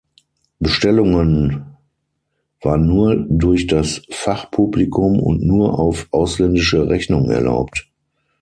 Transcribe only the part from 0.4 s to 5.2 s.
Bestellungen war nur durch das Fachpublikum